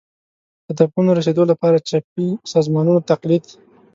[0.69, 3.45] هدفونو رسېدو لپاره چپي سازمانونو تقلید